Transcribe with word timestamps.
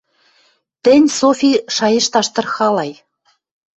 «Тӹнь, 0.83 1.09
Софи, 1.19 1.51
шайышташ 1.75 2.27
тырхалай. 2.33 2.91